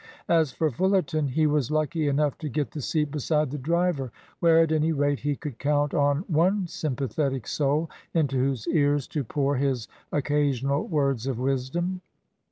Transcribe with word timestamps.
As 0.29 0.51
for 0.51 0.71
Fullerton, 0.71 1.27
he 1.27 1.45
was 1.45 1.69
lucky 1.69 2.07
enough 2.07 2.35
to 2.39 2.49
get 2.49 2.71
the 2.71 2.81
seat 2.81 3.11
beside 3.11 3.51
the 3.51 3.59
driver, 3.59 4.11
where, 4.39 4.59
at 4.59 4.71
any 4.71 4.91
rate, 4.91 5.19
he 5.19 5.35
could 5.35 5.59
count 5.59 5.93
on 5.93 6.25
one 6.27 6.65
sympathetic 6.65 7.45
soul 7.45 7.87
into 8.11 8.35
whose 8.35 8.67
ears 8.69 9.05
to 9.09 9.23
pour 9.23 9.57
his 9.57 9.87
occasional 10.11 10.87
words 10.87 11.27
of 11.27 11.37
wisdom. 11.37 12.01